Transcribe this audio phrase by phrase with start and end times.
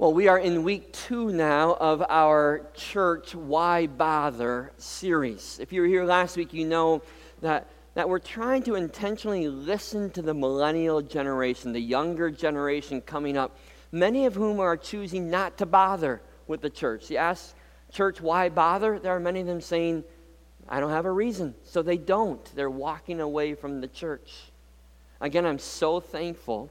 [0.00, 5.58] Well, we are in week two now of our church Why Bother series.
[5.60, 7.02] If you were here last week, you know
[7.42, 13.36] that, that we're trying to intentionally listen to the millennial generation, the younger generation coming
[13.36, 13.58] up,
[13.92, 17.10] many of whom are choosing not to bother with the church.
[17.10, 17.54] You ask
[17.92, 18.98] church, why bother?
[18.98, 20.04] There are many of them saying,
[20.66, 21.54] I don't have a reason.
[21.64, 22.42] So they don't.
[22.56, 24.32] They're walking away from the church.
[25.20, 26.70] Again, I'm so thankful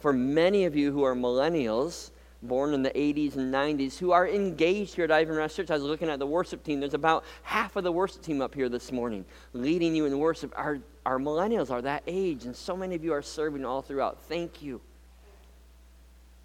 [0.00, 2.10] for many of you who are millennials
[2.42, 5.70] born in the 80s and 90s who are engaged here at Ivanrest Church.
[5.70, 6.80] I was looking at the worship team.
[6.80, 10.52] There's about half of the worship team up here this morning leading you in worship.
[10.56, 14.20] Our, our millennials are that age, and so many of you are serving all throughout.
[14.22, 14.80] Thank you.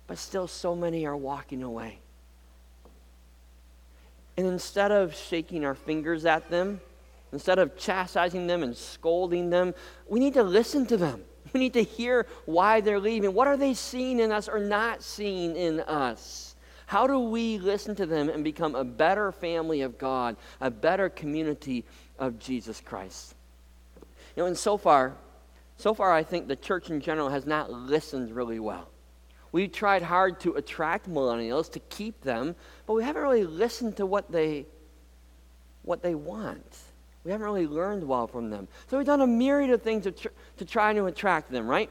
[0.07, 1.99] But still, so many are walking away.
[4.37, 6.81] And instead of shaking our fingers at them,
[7.31, 9.73] instead of chastising them and scolding them,
[10.07, 11.23] we need to listen to them.
[11.53, 13.33] We need to hear why they're leaving.
[13.33, 16.55] What are they seeing in us or not seeing in us?
[16.85, 21.09] How do we listen to them and become a better family of God, a better
[21.09, 21.85] community
[22.19, 23.33] of Jesus Christ?
[24.35, 25.15] You know, and so far,
[25.77, 28.89] so far, I think the church in general has not listened really well.
[29.51, 32.55] We've tried hard to attract millennials, to keep them,
[32.85, 34.65] but we haven't really listened to what they,
[35.83, 36.77] what they want.
[37.23, 38.67] We haven't really learned well from them.
[38.87, 41.89] So we've done a myriad of things to, tr- to try to attract them, right?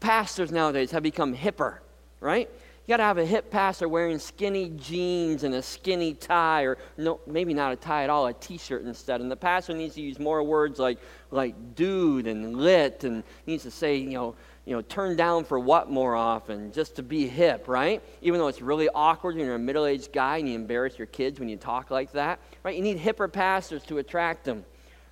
[0.00, 1.78] Pastors nowadays have become hipper,
[2.20, 2.48] right?
[2.86, 6.78] You got to have a hip pastor wearing skinny jeans and a skinny tie, or
[6.96, 9.20] no, maybe not a tie at all, a T-shirt instead.
[9.20, 10.98] And the pastor needs to use more words like
[11.30, 14.34] like dude and lit, and needs to say, you know,
[14.66, 18.02] you know, turn down for what more often, just to be hip, right?
[18.22, 21.06] Even though it's really awkward when you're a middle aged guy and you embarrass your
[21.06, 22.76] kids when you talk like that, right?
[22.76, 24.64] You need hipper pastors to attract them,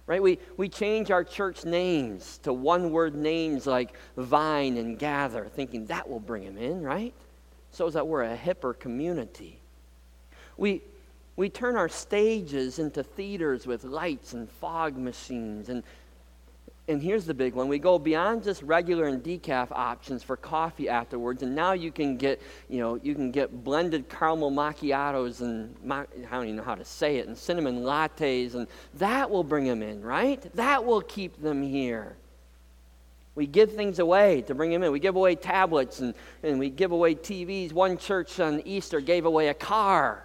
[0.07, 0.23] right?
[0.23, 5.87] We, we change our church names to one word names like vine and gather, thinking
[5.87, 7.15] that will bring them in, right?
[7.73, 9.61] So that we're a hipper community.
[10.57, 10.83] We,
[11.37, 15.83] we turn our stages into theaters with lights and fog machines and
[16.89, 17.69] and here's the big one.
[17.69, 22.17] We go beyond just regular and decaf options for coffee afterwards and now you can
[22.17, 26.75] get you know you can get blended caramel macchiatos and i don't even know how
[26.75, 30.43] to say it and cinnamon lattes and that will bring them in right?
[30.55, 32.17] That will keep them here.
[33.35, 34.91] We give things away to bring them in.
[34.91, 39.27] We give away tablets and, and we give away tvs one church on easter gave
[39.27, 40.25] away a car.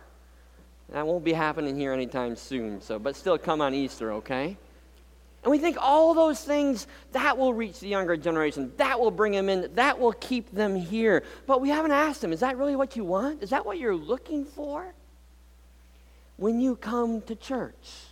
[0.90, 4.57] That won't be happening here anytime soon so but still come on easter okay
[5.44, 8.72] and we think all those things, that will reach the younger generation.
[8.78, 9.74] That will bring them in.
[9.76, 11.24] That will keep them here.
[11.46, 13.44] But we haven't asked them, is that really what you want?
[13.44, 14.94] Is that what you're looking for?
[16.38, 18.06] When you come to church,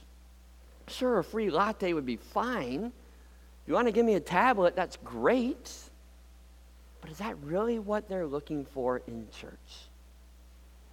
[0.90, 2.86] sure, a free latte would be fine.
[2.86, 5.72] If you want to give me a tablet, that's great.
[7.00, 9.90] But is that really what they're looking for in church?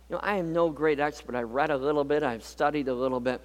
[0.08, 1.34] You know, I am no great expert.
[1.34, 3.42] I've read a little bit, I've studied a little bit.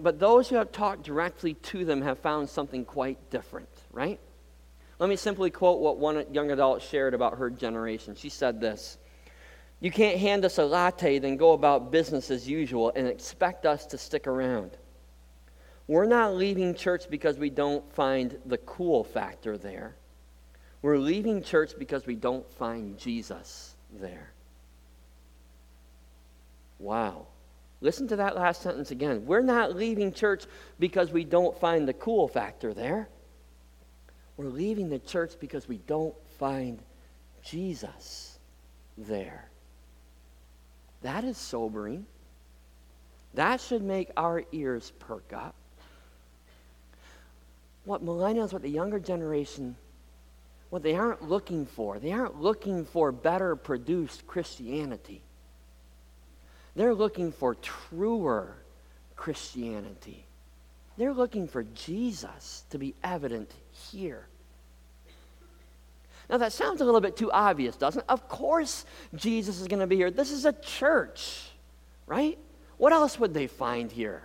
[0.00, 4.18] But those who have talked directly to them have found something quite different, right?
[4.98, 8.14] Let me simply quote what one young adult shared about her generation.
[8.14, 8.98] She said this
[9.80, 13.86] You can't hand us a latte, then go about business as usual and expect us
[13.86, 14.72] to stick around.
[15.86, 19.96] We're not leaving church because we don't find the cool factor there.
[20.82, 24.32] We're leaving church because we don't find Jesus there.
[26.80, 27.26] Wow.
[27.82, 29.24] Listen to that last sentence again.
[29.26, 30.44] We're not leaving church
[30.78, 33.08] because we don't find the cool factor there.
[34.36, 36.80] We're leaving the church because we don't find
[37.42, 38.38] Jesus
[38.98, 39.48] there.
[41.02, 42.06] That is sobering.
[43.34, 45.54] That should make our ears perk up.
[47.84, 49.76] What millennials, what the younger generation,
[50.68, 55.22] what they aren't looking for, they aren't looking for better produced Christianity.
[56.80, 58.56] They're looking for truer
[59.14, 60.24] Christianity.
[60.96, 63.52] They're looking for Jesus to be evident
[63.90, 64.24] here.
[66.30, 68.06] Now, that sounds a little bit too obvious, doesn't it?
[68.08, 70.10] Of course, Jesus is going to be here.
[70.10, 71.50] This is a church,
[72.06, 72.38] right?
[72.78, 74.22] What else would they find here?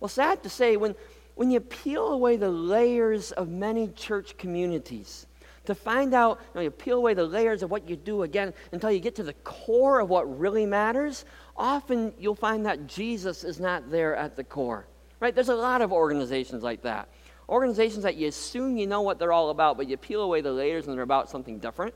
[0.00, 0.96] Well, sad to say, when,
[1.36, 5.28] when you peel away the layers of many church communities,
[5.66, 8.54] to find out, you, know, you peel away the layers of what you do again
[8.72, 11.24] until you get to the core of what really matters,
[11.56, 14.86] often you'll find that Jesus is not there at the core.
[15.20, 15.34] Right?
[15.34, 17.08] There's a lot of organizations like that.
[17.48, 20.52] Organizations that you assume you know what they're all about, but you peel away the
[20.52, 21.94] layers and they're about something different.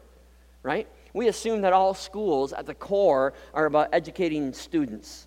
[0.62, 0.88] Right?
[1.12, 5.26] We assume that all schools at the core are about educating students.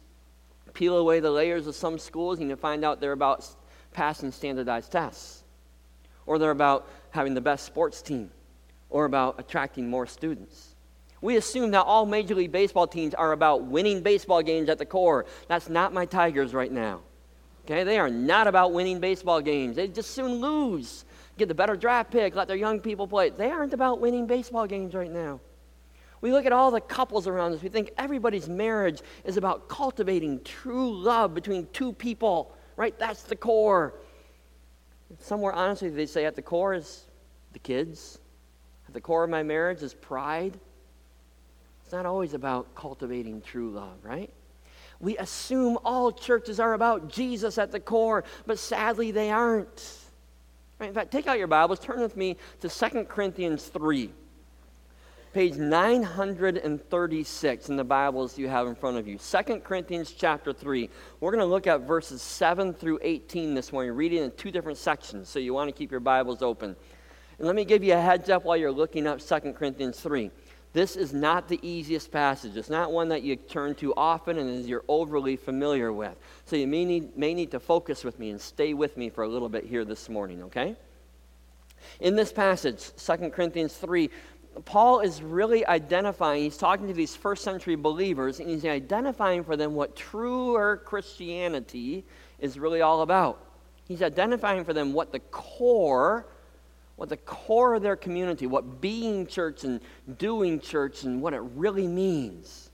[0.73, 3.47] Peel away the layers of some schools and you find out they're about
[3.91, 5.43] passing standardized tests.
[6.25, 8.31] Or they're about having the best sports team
[8.89, 10.72] or about attracting more students.
[11.23, 14.85] We assume that all Major League Baseball teams are about winning baseball games at the
[14.85, 15.25] core.
[15.47, 16.99] That's not my Tigers right now.
[17.63, 19.77] Okay, they are not about winning baseball games.
[19.77, 21.05] They just soon lose,
[21.37, 23.29] get the better draft pick, let their young people play.
[23.29, 25.39] They aren't about winning baseball games right now.
[26.19, 30.43] We look at all the couples around us, we think everybody's marriage is about cultivating
[30.43, 32.99] true love between two people, right?
[32.99, 33.93] That's the core.
[35.19, 37.05] Somewhere, honestly, they say at the core is
[37.53, 38.19] the kids,
[38.89, 40.59] at the core of my marriage is pride.
[41.93, 44.31] Not always about cultivating true love, right?
[44.99, 49.99] We assume all churches are about Jesus at the core, but sadly they aren't.
[50.81, 54.09] In fact, take out your Bibles, turn with me to 2 Corinthians 3
[55.33, 59.17] page 936 in the Bibles you have in front of you.
[59.17, 60.89] 2 Corinthians chapter 3.
[61.19, 64.77] We're going to look at verses 7 through 18 this morning, reading in two different
[64.77, 66.75] sections, so you want to keep your Bibles open.
[67.39, 70.29] And let me give you a heads up while you're looking up 2 Corinthians 3.
[70.73, 72.57] This is not the easiest passage.
[72.57, 76.15] It's not one that you turn to often and is you're overly familiar with.
[76.45, 79.23] So you may need, may need to focus with me and stay with me for
[79.23, 80.75] a little bit here this morning, okay?
[81.99, 84.09] In this passage, 2 Corinthians 3,
[84.65, 89.55] Paul is really identifying, he's talking to these first century believers, and he's identifying for
[89.55, 92.03] them what truer Christianity
[92.39, 93.45] is really all about.
[93.87, 96.25] He's identifying for them what the core,
[96.95, 99.81] what the core of their community, what being church and
[100.17, 102.69] doing church and what it really means.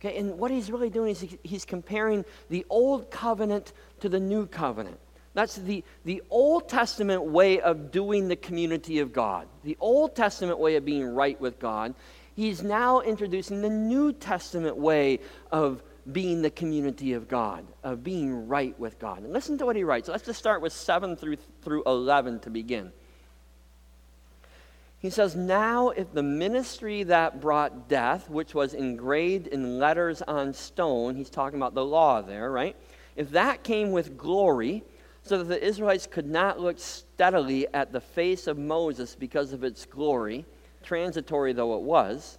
[0.00, 4.46] Okay, and what he's really doing is he's comparing the old covenant to the new
[4.46, 4.98] covenant.
[5.36, 10.58] That's the, the Old Testament way of doing the community of God, the Old Testament
[10.58, 11.94] way of being right with God.
[12.34, 15.20] He's now introducing the New Testament way
[15.52, 15.82] of
[16.12, 19.22] being the community of God, of being right with God.
[19.22, 20.08] And listen to what he writes.
[20.08, 22.92] Let's just start with 7 through, through 11 to begin.
[24.98, 30.54] He says, Now, if the ministry that brought death, which was engraved in letters on
[30.54, 32.76] stone, he's talking about the law there, right?
[33.16, 34.84] If that came with glory,
[35.22, 39.64] so that the Israelites could not look steadily at the face of Moses because of
[39.64, 40.44] its glory,
[40.84, 42.38] transitory though it was,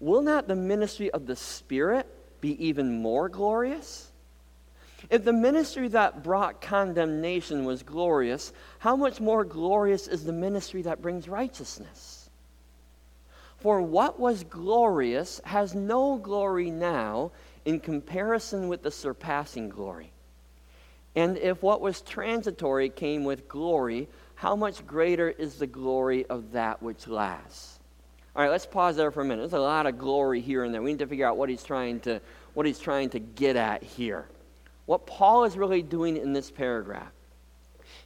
[0.00, 2.06] will not the ministry of the Spirit
[2.40, 4.10] be even more glorious?
[5.08, 10.82] If the ministry that brought condemnation was glorious, how much more glorious is the ministry
[10.82, 12.30] that brings righteousness?
[13.58, 17.32] For what was glorious has no glory now
[17.64, 20.12] in comparison with the surpassing glory.
[21.16, 26.52] And if what was transitory came with glory, how much greater is the glory of
[26.52, 27.79] that which lasts?
[28.34, 29.42] All right, let's pause there for a minute.
[29.42, 30.82] There's a lot of glory here and there.
[30.82, 32.20] We need to figure out what he's trying to,
[32.54, 34.26] what he's trying to get at here.
[34.86, 37.12] What Paul is really doing in this paragraph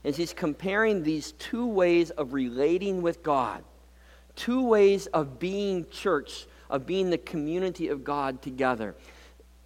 [0.03, 3.63] is he's comparing these two ways of relating with God,
[4.35, 8.95] two ways of being church, of being the community of God together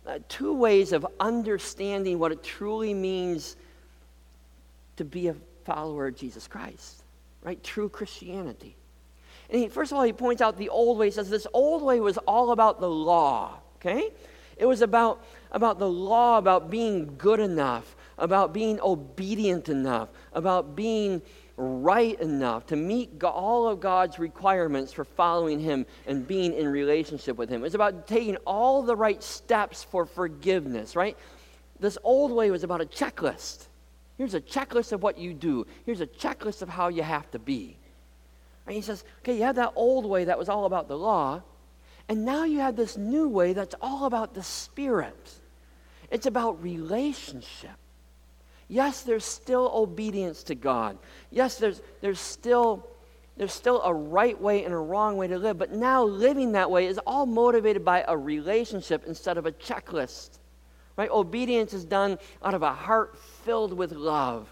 [0.10, 3.56] uh, two ways of understanding what it truly means
[4.98, 5.36] to be a
[5.66, 7.04] follower of Jesus Christ,
[7.44, 7.64] right?
[7.64, 8.76] True Christianity.
[9.50, 11.08] And he, first of all, he points out the old way.
[11.08, 14.12] He says this old way was all about the law, okay?
[14.58, 20.76] It was about, about the law, about being good enough, about being obedient enough, about
[20.76, 21.22] being
[21.60, 27.38] right enough to meet all of God's requirements for following Him and being in relationship
[27.38, 27.64] with Him.
[27.64, 31.18] It's about taking all the right steps for forgiveness, right?
[31.80, 33.68] This old way was about a checklist.
[34.18, 37.40] Here's a checklist of what you do, here's a checklist of how you have to
[37.40, 37.78] be.
[38.70, 41.42] And he says, okay, you have that old way that was all about the law,
[42.08, 45.34] and now you have this new way that's all about the Spirit.
[46.12, 47.72] It's about relationship.
[48.68, 51.00] Yes, there's still obedience to God.
[51.32, 52.88] Yes, there's, there's, still,
[53.38, 56.70] there's still a right way and a wrong way to live, but now living that
[56.70, 60.38] way is all motivated by a relationship instead of a checklist.
[60.96, 61.10] Right?
[61.10, 64.48] Obedience is done out of a heart filled with love,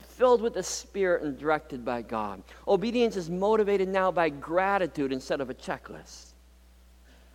[0.00, 2.42] filled with the Spirit and directed by God.
[2.66, 6.32] Obedience is motivated now by gratitude instead of a checklist.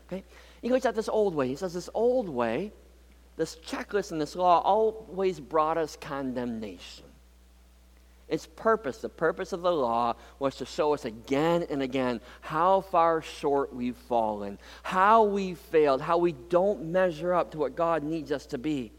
[0.07, 0.23] Okay?
[0.61, 1.47] He looks at this old way.
[1.47, 2.71] He says, This old way
[3.39, 7.05] this checklist and this law always brought us condemnation.
[8.27, 12.81] Its purpose, the purpose of the law, was to show us again and again how
[12.81, 18.03] far short we've fallen, how we failed, how we don't measure up to what God
[18.03, 18.91] needs us to be.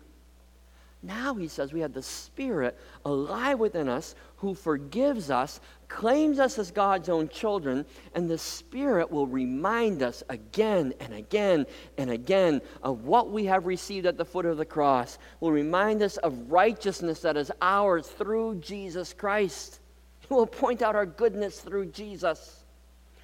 [1.02, 6.58] Now he says we have the Spirit alive within us who forgives us, claims us
[6.58, 11.66] as God's own children, and the Spirit will remind us again and again
[11.96, 16.02] and again of what we have received at the foot of the cross, will remind
[16.02, 19.80] us of righteousness that is ours through Jesus Christ.
[20.28, 22.64] Will point out our goodness through Jesus.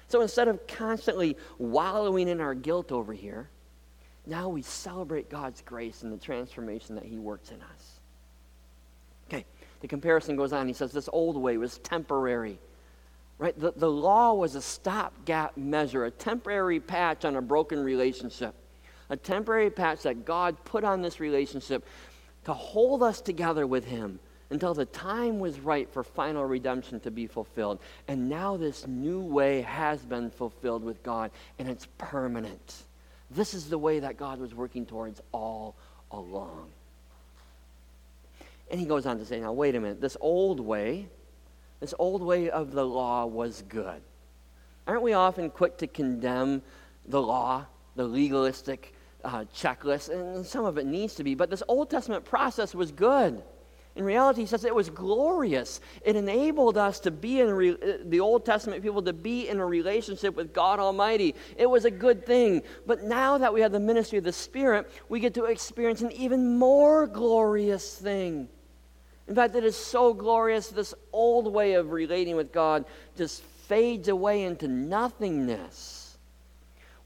[0.09, 3.49] So instead of constantly wallowing in our guilt over here,
[4.27, 7.99] now we celebrate God's grace and the transformation that He works in us.
[9.27, 9.45] Okay,
[9.81, 10.67] the comparison goes on.
[10.67, 12.59] He says this old way was temporary.
[13.39, 13.57] Right?
[13.59, 18.55] The, the law was a stopgap measure, a temporary patch on a broken relationship,
[19.09, 21.85] a temporary patch that God put on this relationship
[22.45, 24.19] to hold us together with Him
[24.49, 27.79] until the time was right for final redemption to be fulfilled.
[28.07, 32.85] And now this new way has been fulfilled with God, and it's permanent.
[33.31, 35.75] This is the way that God was working towards all
[36.11, 36.69] along.
[38.69, 40.01] And he goes on to say, now, wait a minute.
[40.01, 41.07] This old way,
[41.79, 44.01] this old way of the law was good.
[44.87, 46.61] Aren't we often quick to condemn
[47.05, 47.65] the law,
[47.95, 48.93] the legalistic
[49.23, 50.09] uh, checklist?
[50.09, 51.35] And some of it needs to be.
[51.35, 53.43] But this Old Testament process was good.
[53.97, 55.81] In reality, he says it was glorious.
[56.05, 59.59] It enabled us to be in re- uh, the Old Testament people to be in
[59.59, 61.33] a relationship with God Almighty.
[61.57, 62.61] It was a good thing.
[62.85, 66.11] But now that we have the ministry of the Spirit, we get to experience an
[66.11, 68.47] even more glorious thing.
[69.27, 72.85] In fact, it is so glorious, this old way of relating with God
[73.17, 75.96] just fades away into nothingness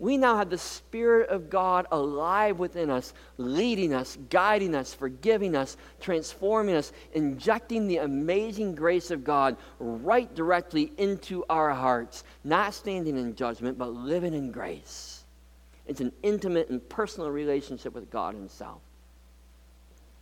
[0.01, 5.55] we now have the Spirit of God alive within us, leading us, guiding us, forgiving
[5.55, 12.74] us, transforming us, injecting the amazing grace of God right directly into our hearts, not
[12.74, 15.24] standing in judgment, but living in grace.
[15.86, 18.81] It's an intimate and personal relationship with God Himself.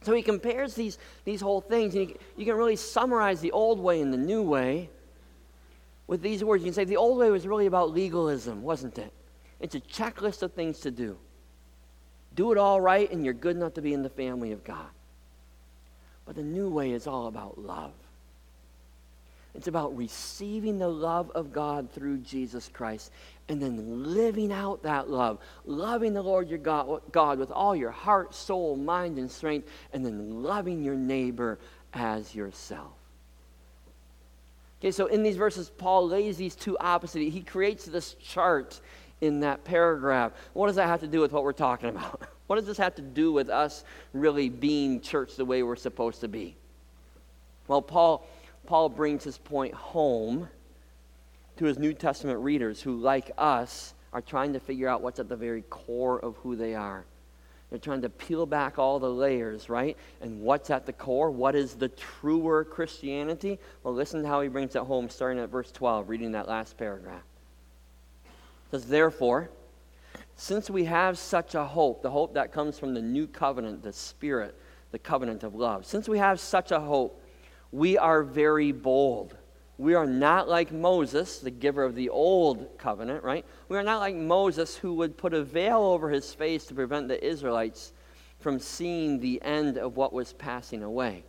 [0.01, 3.79] So he compares these, these whole things, and you, you can really summarize the old
[3.79, 4.89] way and the new way
[6.05, 6.63] with these words.
[6.63, 9.13] You can say the old way was really about legalism, wasn't it?
[9.59, 11.17] It's a checklist of things to do.
[12.35, 14.87] Do it all right, and you're good enough to be in the family of God.
[16.25, 17.91] But the new way is all about love.
[19.55, 23.11] It's about receiving the love of God through Jesus Christ
[23.49, 25.39] and then living out that love.
[25.65, 30.05] Loving the Lord your God, God with all your heart, soul, mind, and strength, and
[30.05, 31.57] then loving your neighbor
[31.93, 32.93] as yourself.
[34.79, 37.19] Okay, so in these verses, Paul lays these two opposite.
[37.19, 38.79] He creates this chart
[39.21, 40.31] in that paragraph.
[40.53, 42.21] What does that have to do with what we're talking about?
[42.49, 46.21] What does this have to do with us really being church the way we're supposed
[46.21, 46.55] to be?
[47.67, 48.27] Well, Paul,
[48.65, 50.49] Paul brings his point home
[51.57, 55.29] to his New Testament readers who, like us, are trying to figure out what's at
[55.29, 57.05] the very core of who they are.
[57.69, 59.95] They're trying to peel back all the layers, right?
[60.19, 61.29] And what's at the core?
[61.29, 63.59] What is the truer Christianity?
[63.83, 66.79] Well, listen to how he brings it home, starting at verse 12, reading that last
[66.79, 67.28] paragraph
[68.71, 69.49] says, Therefore,
[70.35, 73.93] since we have such a hope, the hope that comes from the new covenant, the
[73.93, 74.57] Spirit,
[74.91, 77.21] the covenant of love, since we have such a hope,
[77.71, 79.35] we are very bold.
[79.77, 83.45] We are not like Moses, the giver of the old covenant, right?
[83.69, 87.07] We are not like Moses, who would put a veil over his face to prevent
[87.07, 87.93] the Israelites
[88.39, 91.23] from seeing the end of what was passing away.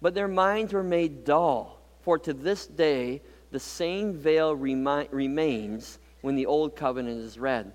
[0.00, 5.98] But their minds were made dull, for to this day the same veil remi- remains
[6.22, 7.72] when the old covenant is read.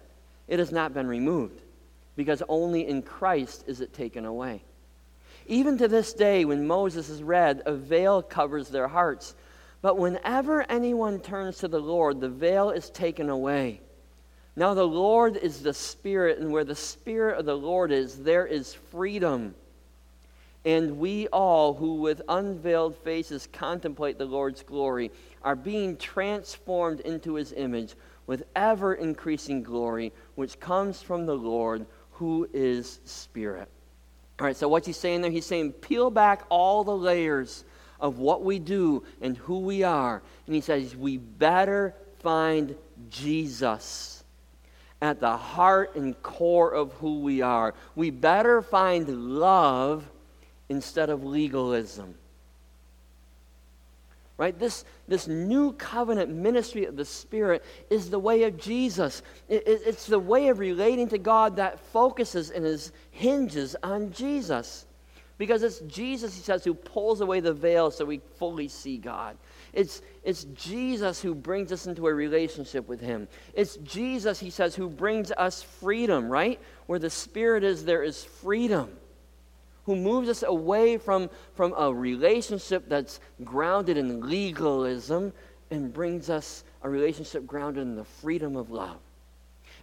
[0.47, 1.61] It has not been removed
[2.15, 4.63] because only in Christ is it taken away.
[5.45, 9.35] Even to this day, when Moses is read, a veil covers their hearts.
[9.81, 13.81] But whenever anyone turns to the Lord, the veil is taken away.
[14.55, 18.45] Now, the Lord is the Spirit, and where the Spirit of the Lord is, there
[18.45, 19.53] is freedom.
[20.65, 25.11] And we all who with unveiled faces contemplate the Lord's glory
[25.43, 27.93] are being transformed into his image
[28.27, 33.69] with ever increasing glory, which comes from the Lord who is Spirit.
[34.39, 35.31] All right, so what's he saying there?
[35.31, 37.63] He's saying, peel back all the layers
[37.99, 40.21] of what we do and who we are.
[40.45, 42.75] And he says, we better find
[43.09, 44.23] Jesus
[45.01, 47.73] at the heart and core of who we are.
[47.95, 50.07] We better find love
[50.69, 52.15] instead of legalism
[54.37, 54.57] right?
[54.57, 59.23] This, this new covenant ministry of the Spirit is the way of Jesus.
[59.49, 64.11] It, it, it's the way of relating to God that focuses and is, hinges on
[64.11, 64.85] Jesus.
[65.39, 69.37] Because it's Jesus, he says, who pulls away the veil so we fully see God.
[69.71, 73.27] It's, it's Jesus who brings us into a relationship with him.
[73.53, 76.59] It's Jesus, he says, who brings us freedom, right?
[76.87, 78.97] Where the Spirit is, there is freedom
[79.87, 85.31] who moves us away from, from a relationship that's grounded in legalism
[85.71, 88.97] and brings us a relationship grounded in the freedom of love.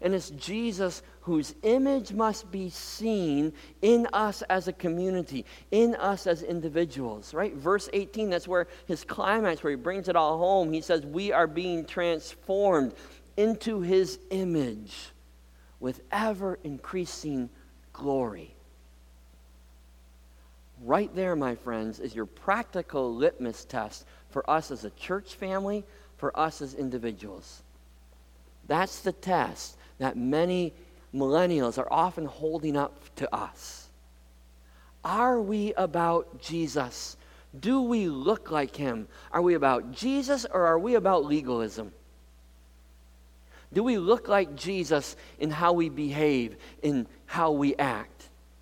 [0.03, 6.27] And it's Jesus whose image must be seen in us as a community, in us
[6.27, 7.55] as individuals, right?
[7.55, 10.71] Verse 18, that's where his climax, where he brings it all home.
[10.71, 12.93] He says, We are being transformed
[13.39, 14.95] into his image
[15.81, 17.49] with ever increasing
[17.95, 18.54] glory.
[20.83, 25.85] Right there, my friends, is your practical litmus test for us as a church family,
[26.17, 27.63] for us as individuals.
[28.67, 30.73] That's the test that many
[31.15, 33.89] millennials are often holding up to us.
[35.05, 37.17] Are we about Jesus?
[37.59, 39.07] Do we look like him?
[39.31, 41.93] Are we about Jesus or are we about legalism?
[43.73, 48.14] Do we look like Jesus in how we behave, in how we act?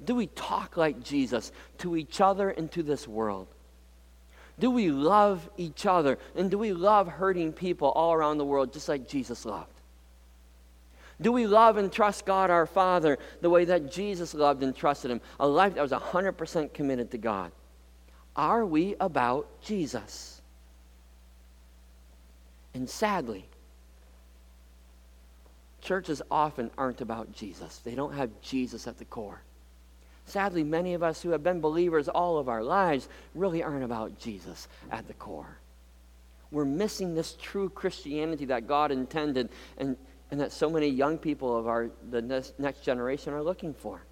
[0.05, 3.49] Do we talk like Jesus to each other and to this world?
[4.59, 6.19] Do we love each other?
[6.37, 9.73] And do we love hurting people all around the world just like Jesus loved?
[11.21, 15.11] Do we love and trust God our Father the way that Jesus loved and trusted
[15.11, 15.21] Him?
[15.39, 17.53] A life that was 100% committed to God.
[18.35, 20.41] Are we about Jesus?
[22.75, 23.45] And sadly,
[25.81, 27.79] churches often aren't about Jesus.
[27.79, 29.43] They don't have Jesus at the core.
[30.25, 34.19] Sadly, many of us who have been believers all of our lives really aren't about
[34.19, 35.59] Jesus at the core.
[36.51, 39.49] We're missing this true Christianity that God intended
[39.79, 39.97] and,
[40.31, 42.23] and that so many young people of our, the
[42.59, 44.03] next generation are looking for.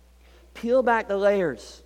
[0.54, 1.82] Peel back the layers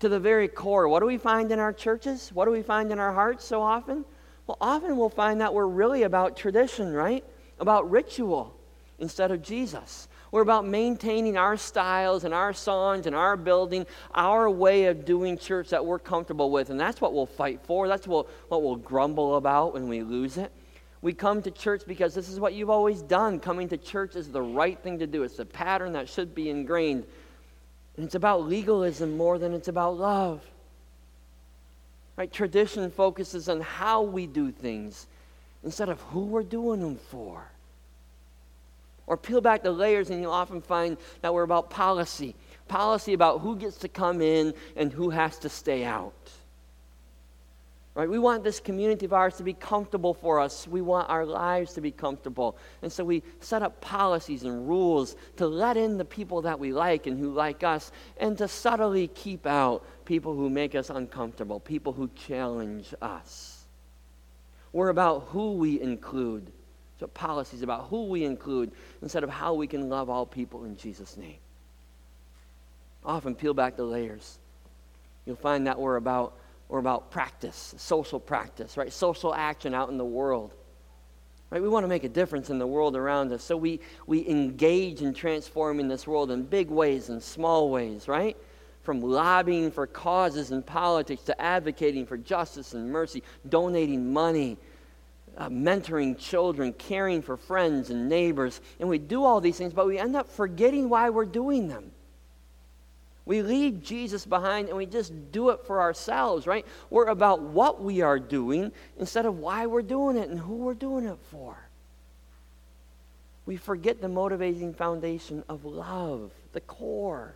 [0.00, 0.88] to the very core.
[0.88, 2.30] What do we find in our churches?
[2.34, 4.04] What do we find in our hearts so often?
[4.46, 7.24] Well, often we'll find that we're really about tradition, right?
[7.60, 8.56] About ritual
[8.98, 10.08] instead of Jesus.
[10.32, 15.36] We're about maintaining our styles and our songs and our building, our way of doing
[15.36, 16.70] church that we're comfortable with.
[16.70, 17.86] And that's what we'll fight for.
[17.86, 20.50] That's what, what we'll grumble about when we lose it.
[21.02, 23.40] We come to church because this is what you've always done.
[23.40, 26.48] Coming to church is the right thing to do, it's the pattern that should be
[26.48, 27.04] ingrained.
[27.98, 30.40] And it's about legalism more than it's about love.
[32.16, 32.32] Right?
[32.32, 35.08] Tradition focuses on how we do things
[35.62, 37.51] instead of who we're doing them for.
[39.06, 42.34] Or peel back the layers, and you'll often find that we're about policy
[42.72, 46.30] policy about who gets to come in and who has to stay out.
[47.94, 48.08] Right?
[48.08, 50.66] We want this community of ours to be comfortable for us.
[50.66, 52.56] We want our lives to be comfortable.
[52.80, 56.72] And so we set up policies and rules to let in the people that we
[56.72, 61.60] like and who like us, and to subtly keep out people who make us uncomfortable,
[61.60, 63.66] people who challenge us.
[64.72, 66.50] We're about who we include
[67.02, 68.70] so policies about who we include
[69.02, 71.38] instead of how we can love all people in Jesus' name.
[73.04, 74.38] Often peel back the layers.
[75.26, 76.34] You'll find that we're about,
[76.68, 78.92] we're about practice, social practice, right?
[78.92, 80.54] Social action out in the world.
[81.50, 81.60] Right?
[81.60, 83.42] We want to make a difference in the world around us.
[83.42, 88.36] So we, we engage in transforming this world in big ways and small ways, right?
[88.84, 94.56] From lobbying for causes in politics to advocating for justice and mercy, donating money,
[95.36, 98.60] uh, mentoring children, caring for friends and neighbors.
[98.78, 101.92] And we do all these things, but we end up forgetting why we're doing them.
[103.24, 106.66] We leave Jesus behind and we just do it for ourselves, right?
[106.90, 110.74] We're about what we are doing instead of why we're doing it and who we're
[110.74, 111.56] doing it for.
[113.46, 117.34] We forget the motivating foundation of love, the core.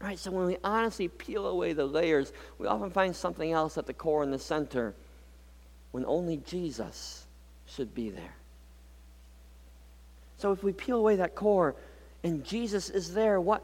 [0.00, 0.18] Right?
[0.18, 3.92] So when we honestly peel away the layers, we often find something else at the
[3.92, 4.94] core in the center
[5.90, 7.26] when only Jesus
[7.66, 8.34] should be there.
[10.38, 11.76] So if we peel away that core
[12.24, 13.62] and Jesus is there, what,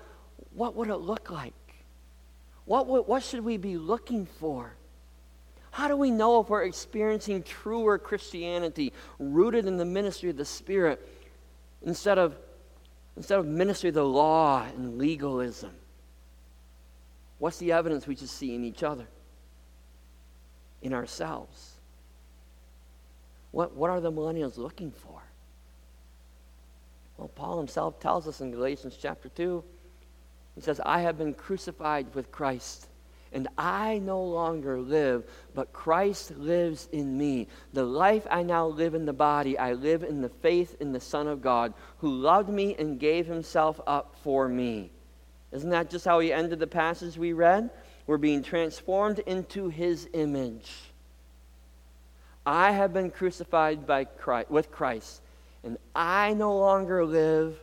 [0.54, 1.54] what would it look like?
[2.64, 4.72] What, would, what should we be looking for?
[5.70, 10.44] How do we know if we're experiencing truer Christianity rooted in the ministry of the
[10.44, 11.06] Spirit
[11.82, 12.34] instead of,
[13.16, 15.72] instead of ministry of the law and legalism?
[17.38, 19.06] What's the evidence we should see in each other,
[20.80, 21.75] in ourselves?
[23.56, 25.22] What, what are the millennials looking for?
[27.16, 29.64] Well, Paul himself tells us in Galatians chapter 2,
[30.56, 32.86] he says, I have been crucified with Christ,
[33.32, 37.48] and I no longer live, but Christ lives in me.
[37.72, 41.00] The life I now live in the body, I live in the faith in the
[41.00, 44.90] Son of God, who loved me and gave himself up for me.
[45.52, 47.70] Isn't that just how he ended the passage we read?
[48.06, 50.85] We're being transformed into his image.
[52.46, 55.20] I have been crucified by Christ, with Christ,
[55.64, 57.58] and I no longer live,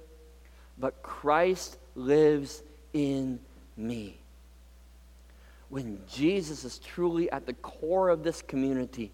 [0.77, 3.39] but Christ lives in
[3.77, 4.19] me.
[5.69, 9.11] When Jesus is truly at the core of this community,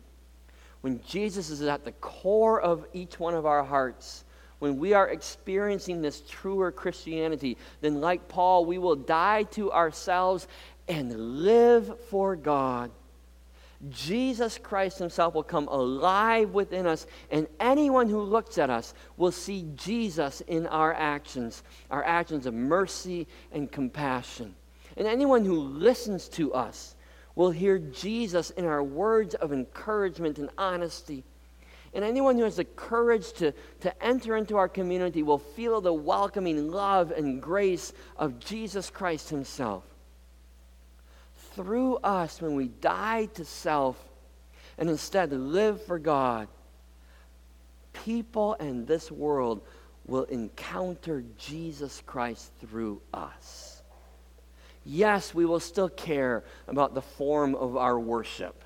[0.81, 4.23] when Jesus is at the core of each one of our hearts,
[4.57, 10.47] when we are experiencing this truer Christianity, then, like Paul, we will die to ourselves
[10.87, 12.91] and live for God.
[13.87, 19.31] Jesus Christ Himself will come alive within us, and anyone who looks at us will
[19.31, 24.53] see Jesus in our actions, our actions of mercy and compassion.
[24.97, 26.95] And anyone who listens to us
[27.35, 31.23] will hear Jesus in our words of encouragement and honesty.
[31.93, 35.93] And anyone who has the courage to, to enter into our community will feel the
[35.93, 39.83] welcoming love and grace of Jesus Christ Himself.
[41.59, 44.01] Through us, when we die to self
[44.77, 46.47] and instead live for God,
[47.91, 49.61] people in this world
[50.07, 53.81] will encounter Jesus Christ through us.
[54.85, 58.63] Yes, we will still care about the form of our worship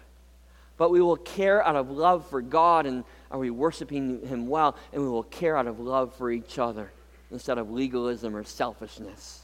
[0.77, 4.75] but we will care out of love for God and are we worshiping Him well,
[4.91, 6.91] and we will care out of love for each other
[7.31, 9.42] instead of legalism or selfishness.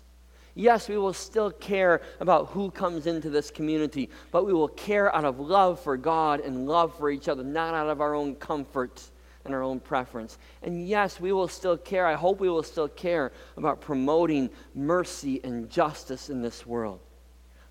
[0.59, 5.15] Yes, we will still care about who comes into this community, but we will care
[5.15, 8.35] out of love for God and love for each other, not out of our own
[8.35, 9.01] comfort
[9.45, 10.37] and our own preference.
[10.61, 15.39] And yes, we will still care, I hope we will still care about promoting mercy
[15.45, 16.99] and justice in this world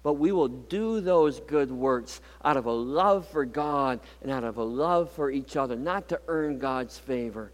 [0.04, 4.44] but we will do those good works out of a love for God and out
[4.44, 7.52] of a love for each other, not to earn God's favor.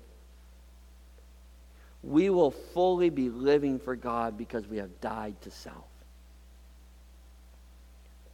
[2.05, 5.87] We will fully be living for God because we have died to self.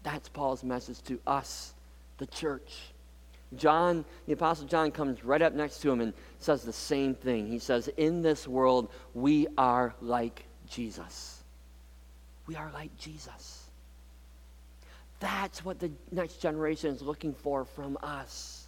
[0.03, 1.75] That's Paul's message to us,
[2.19, 2.93] the church.
[3.57, 7.47] John, the Apostle John, comes right up next to him and says the same thing.
[7.49, 11.43] He says, In this world, we are like Jesus.
[12.47, 13.69] We are like Jesus.
[15.21, 18.60] That's what the next generation is looking for from us.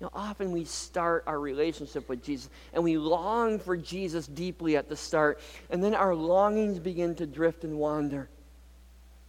[0.00, 4.76] You know, often we start our relationship with Jesus and we long for Jesus deeply
[4.76, 8.28] at the start, and then our longings begin to drift and wander.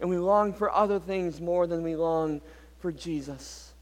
[0.00, 2.40] And we long for other things more than we long
[2.80, 3.72] for Jesus.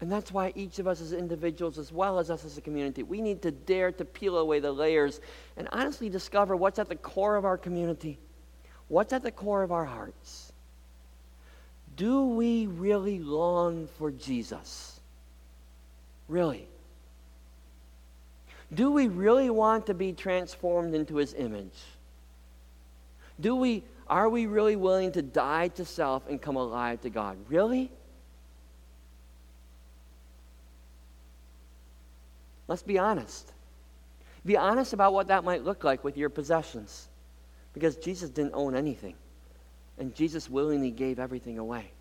[0.00, 3.02] And that's why each of us as individuals, as well as us as a community,
[3.02, 5.20] we need to dare to peel away the layers
[5.56, 8.18] and honestly discover what's at the core of our community.
[8.88, 10.49] What's at the core of our hearts?
[12.00, 14.98] Do we really long for Jesus?
[16.28, 16.66] Really?
[18.72, 21.76] Do we really want to be transformed into his image?
[23.38, 27.36] Do we are we really willing to die to self and come alive to God?
[27.50, 27.92] Really?
[32.66, 33.52] Let's be honest.
[34.46, 37.08] Be honest about what that might look like with your possessions.
[37.74, 39.16] Because Jesus didn't own anything.
[40.00, 41.92] And Jesus willingly gave everything away.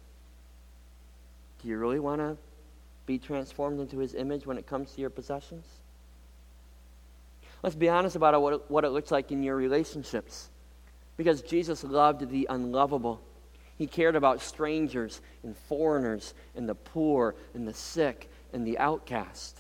[1.62, 2.38] Do you really want to
[3.06, 5.66] be transformed into his image when it comes to your possessions?
[7.62, 10.48] Let's be honest about what, what it looks like in your relationships.
[11.18, 13.22] Because Jesus loved the unlovable.
[13.78, 19.60] He cared about strangers and foreigners and the poor and the sick and the outcast.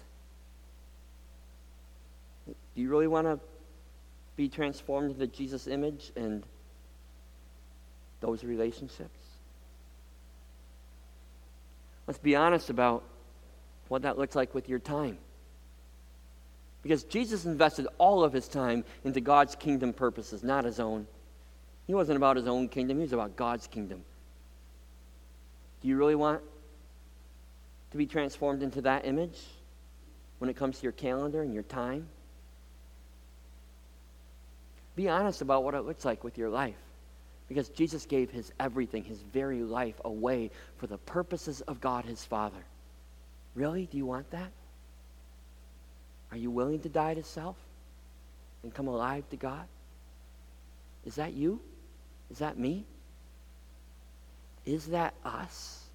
[2.47, 3.37] Do you really want to
[4.37, 6.43] be transformed into Jesus' image and
[8.19, 9.19] those relationships?
[12.07, 13.03] Let's be honest about
[13.87, 15.17] what that looks like with your time.
[16.81, 21.05] Because Jesus invested all of his time into God's kingdom purposes, not his own.
[21.87, 24.03] He wasn't about his own kingdom, he was about God's kingdom.
[25.81, 26.41] Do you really want
[27.91, 29.37] to be transformed into that image
[30.37, 32.07] when it comes to your calendar and your time?
[34.95, 36.75] Be honest about what it looks like with your life.
[37.49, 42.23] Because Jesus gave his everything, his very life, away for the purposes of God his
[42.23, 42.63] Father.
[43.55, 43.87] Really?
[43.87, 44.51] Do you want that?
[46.31, 47.57] Are you willing to die to self
[48.61, 49.65] and come alive to God?
[51.05, 51.59] Is that you?
[52.29, 52.85] Is that me?
[54.63, 55.85] Is that us?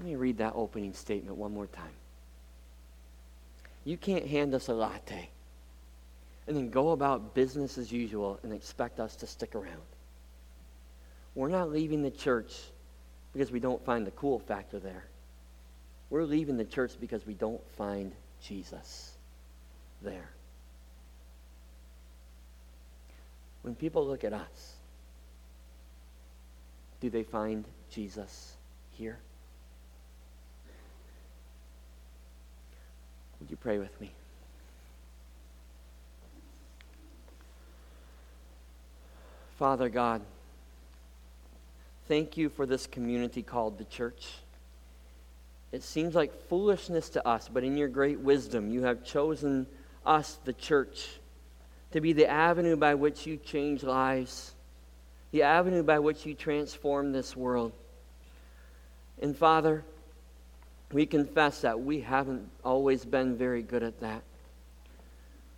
[0.00, 1.92] Let me read that opening statement one more time.
[3.84, 5.28] You can't hand us a latte
[6.46, 9.82] and then go about business as usual and expect us to stick around.
[11.34, 12.52] We're not leaving the church
[13.32, 15.04] because we don't find the cool factor there.
[16.08, 19.12] We're leaving the church because we don't find Jesus
[20.02, 20.30] there.
[23.62, 24.74] When people look at us,
[27.00, 28.54] do they find Jesus
[28.92, 29.18] here?
[33.40, 34.12] Would you pray with me?
[39.60, 40.22] Father God,
[42.08, 44.28] thank you for this community called the church.
[45.70, 49.66] It seems like foolishness to us, but in your great wisdom, you have chosen
[50.06, 51.10] us, the church,
[51.92, 54.54] to be the avenue by which you change lives,
[55.30, 57.72] the avenue by which you transform this world.
[59.20, 59.84] And Father,
[60.90, 64.22] we confess that we haven't always been very good at that.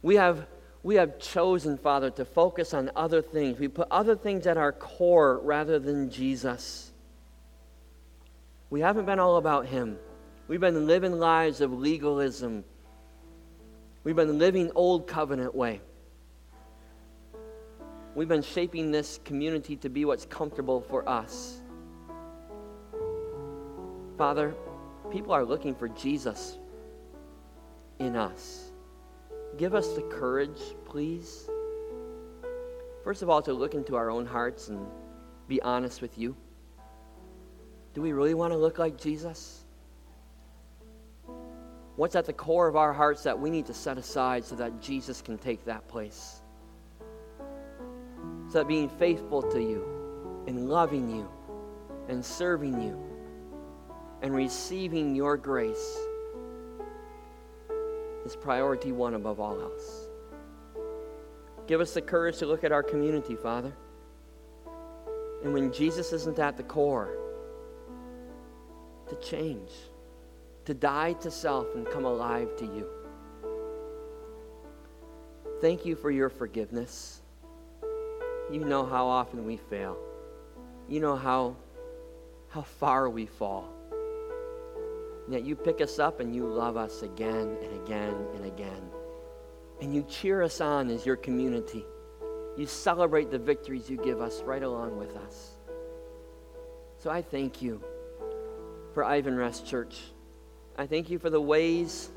[0.03, 0.45] We have,
[0.83, 3.59] we have chosen, Father, to focus on other things.
[3.59, 6.90] We put other things at our core rather than Jesus.
[8.68, 9.99] We haven't been all about Him.
[10.49, 12.64] We've been living lives of legalism.
[14.03, 15.81] We've been living old covenant way.
[18.16, 21.61] We've been shaping this community to be what's comfortable for us.
[24.18, 24.55] Father,
[25.11, 26.59] people are looking for Jesus
[28.01, 28.71] in us.
[29.59, 31.49] Give us the courage, please.
[33.05, 34.87] First of all, to look into our own hearts and
[35.49, 36.37] be honest with you.
[37.95, 39.65] Do we really want to look like Jesus?
[41.97, 44.81] What's at the core of our hearts that we need to set aside so that
[44.81, 46.41] Jesus can take that place?
[48.49, 51.29] So that being faithful to you and loving you
[52.09, 52.99] and serving you
[54.23, 55.99] and receiving your grace
[58.24, 60.08] is priority one above all else.
[61.66, 63.72] Give us the courage to look at our community, Father.
[65.44, 67.16] And when Jesus isn't at the core,
[69.08, 69.70] to change,
[70.64, 72.87] to die to self and come alive to you.
[75.61, 77.20] Thank you for your forgiveness.
[78.50, 79.96] You know how often we fail.
[80.88, 81.56] You know how,
[82.48, 83.68] how far we fall.
[85.33, 88.90] And yet you pick us up and you love us again and again and again.
[89.81, 91.87] And you cheer us on as your community.
[92.59, 95.53] You celebrate the victories you give us right along with us.
[96.99, 97.83] So I thank you
[98.92, 100.03] for Ivan Ivanrest Church.
[100.77, 102.11] I thank you for the ways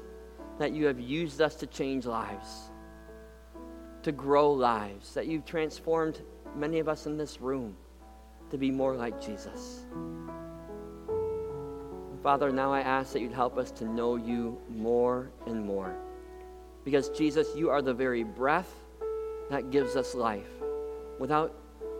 [0.60, 2.70] that you have used us to change lives,
[4.04, 6.22] to grow lives, that you've transformed
[6.54, 7.78] many of us in this room
[8.50, 9.86] to be more like Jesus.
[12.26, 15.94] Father, now I ask that you'd help us to know you more and more.
[16.84, 18.74] Because, Jesus, you are the very breath
[19.52, 20.50] that gives us life.
[21.20, 21.54] Without,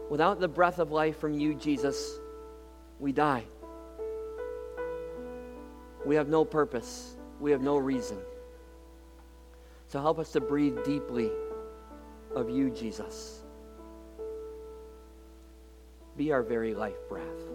[0.10, 2.18] without the breath of life from you, Jesus,
[3.00, 3.44] we die.
[6.08, 8.18] We have no purpose, we have no reason.
[9.90, 11.30] So help us to breathe deeply
[12.36, 13.44] of you, Jesus.
[16.18, 17.55] Be our very life breath.